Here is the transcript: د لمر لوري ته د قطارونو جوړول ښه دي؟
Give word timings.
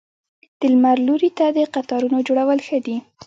د 0.59 0.61
لمر 0.73 0.97
لوري 1.07 1.29
ته 1.37 1.45
د 1.57 1.59
قطارونو 1.73 2.17
جوړول 2.27 2.59
ښه 2.67 2.77
دي؟ 2.85 2.97